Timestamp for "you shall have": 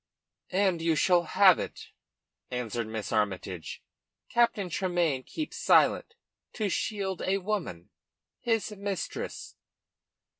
0.81-1.59